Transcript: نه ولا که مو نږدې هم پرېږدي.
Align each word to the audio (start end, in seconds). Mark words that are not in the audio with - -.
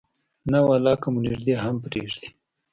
نه 0.51 0.59
ولا 0.67 0.93
که 1.01 1.07
مو 1.13 1.19
نږدې 1.27 1.55
هم 1.63 1.75
پرېږدي. 1.83 2.29